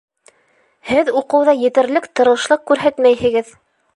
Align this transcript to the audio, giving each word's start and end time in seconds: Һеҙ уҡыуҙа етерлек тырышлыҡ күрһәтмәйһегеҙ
Һеҙ 0.91 1.11
уҡыуҙа 1.19 1.53
етерлек 1.59 2.09
тырышлыҡ 2.21 2.65
күрһәтмәйһегеҙ 2.71 3.53